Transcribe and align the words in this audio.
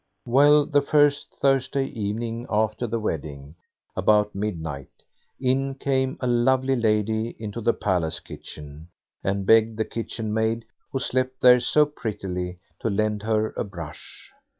Well, 0.25 0.65
the 0.65 0.81
first 0.81 1.31
Thursday 1.39 1.85
evening 1.85 2.47
after 2.49 2.87
the 2.87 2.99
wedding, 2.99 3.53
about 3.95 4.33
midnight, 4.33 4.89
in 5.39 5.75
came 5.75 6.17
a 6.19 6.25
lovely 6.25 6.75
lady 6.75 7.35
into 7.37 7.61
the 7.61 7.75
palace 7.75 8.19
kitchen, 8.19 8.87
and 9.23 9.45
begged 9.45 9.77
the 9.77 9.85
kitchen 9.85 10.33
maid, 10.33 10.65
who 10.91 10.97
slept 10.97 11.41
there, 11.41 11.59
so 11.59 11.85
prettily, 11.85 12.57
to 12.79 12.89
lend 12.89 13.21
her 13.21 13.53
a 13.55 13.63
brush. 13.63 14.31